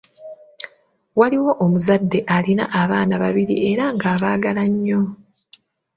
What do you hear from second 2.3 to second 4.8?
alina abaana babiri era ng'abaagala